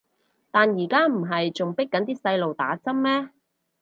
[0.49, 3.29] 但而家唔係仲迫緊啲細路打針咩